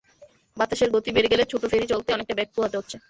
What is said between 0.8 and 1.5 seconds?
গতি বেড়ে গেলে